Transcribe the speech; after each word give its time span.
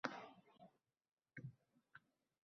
Ey 0.03 0.11
dil 1.43 1.49